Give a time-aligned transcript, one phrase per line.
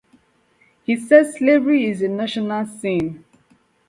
[0.83, 3.23] He said slavery is a "national sin".